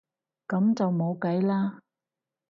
[0.47, 1.81] 噉就冇計啦